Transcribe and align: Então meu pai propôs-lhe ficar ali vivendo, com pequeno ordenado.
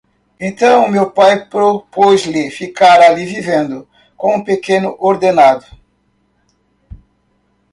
Então 0.39 0.89
meu 0.89 1.11
pai 1.11 1.45
propôs-lhe 1.47 2.49
ficar 2.49 2.99
ali 3.01 3.23
vivendo, 3.23 3.87
com 4.17 4.43
pequeno 4.43 4.95
ordenado. 4.97 5.63